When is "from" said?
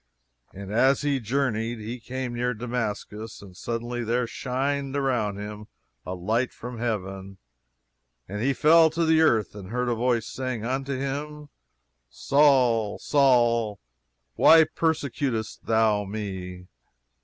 6.51-6.79